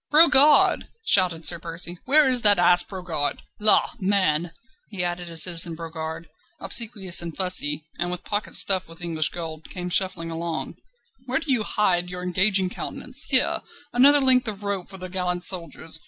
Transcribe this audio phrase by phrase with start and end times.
[0.11, 1.99] "Brogard!" shouted Sir Percy.
[2.05, 3.43] "Where is that ass Brogard?
[3.59, 3.91] La!
[3.99, 4.51] man,"
[4.89, 6.27] he added as Citizen Brogard,
[6.59, 10.77] obsequious and fussy, and with pockets stuffed with English gold, came shuffling along,
[11.27, 13.25] "where do you hide your engaging countenance?
[13.29, 13.61] Here!
[13.93, 15.99] another length of rope for the gallant soldiers.